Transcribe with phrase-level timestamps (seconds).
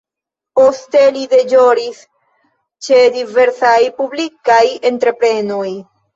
[0.59, 1.99] Poste li deĵoris
[2.87, 4.61] ĉe diversaj publikaj
[4.93, 5.71] entreprenoj.